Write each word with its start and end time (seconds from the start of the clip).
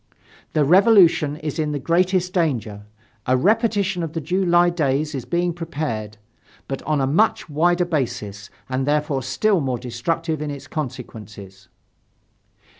"The 0.53 0.65
Revolution 0.65 1.37
is 1.37 1.59
in 1.59 1.73
the 1.73 1.77
greatest 1.77 2.33
danger. 2.33 2.87
A 3.27 3.37
repetition 3.37 4.01
of 4.01 4.13
the 4.13 4.19
July 4.19 4.71
days 4.71 5.13
is 5.13 5.25
being 5.25 5.53
prepared 5.53 6.17
but 6.67 6.81
on 6.87 6.99
a 6.99 7.05
much 7.05 7.47
wider 7.51 7.85
basis 7.85 8.49
and 8.67 8.87
therefore 8.87 9.21
still 9.21 9.61
more 9.61 9.77
destructive 9.77 10.41
in 10.41 10.49
its 10.49 10.65
consequences." 10.65 11.67